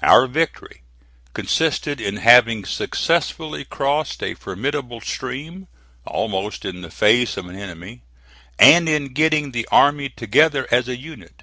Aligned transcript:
Our 0.00 0.26
victory 0.26 0.80
consisted 1.34 2.00
in 2.00 2.16
having 2.16 2.64
successfully 2.64 3.66
crossed 3.66 4.22
a 4.22 4.32
formidable 4.32 5.02
stream, 5.02 5.68
almost 6.06 6.64
in 6.64 6.80
the 6.80 6.90
face 6.90 7.36
of 7.36 7.46
an 7.46 7.56
enemy, 7.58 8.00
and 8.58 8.88
in 8.88 9.12
getting 9.12 9.50
the 9.52 9.68
army 9.70 10.08
together 10.08 10.66
as 10.70 10.88
a 10.88 10.96
unit. 10.96 11.42